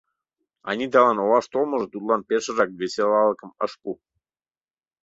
[0.69, 3.89] Аниталан олаш толмо тудлан пешыжак веселалыкым ыш пу.